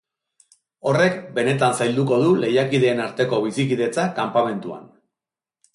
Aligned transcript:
Horrek 0.91 1.19
benetan 1.35 1.77
zailduko 1.83 2.19
du 2.23 2.33
lehiakideen 2.45 3.05
arteko 3.05 3.45
bizikidetza 3.45 4.09
kanpamentuan. 4.23 4.91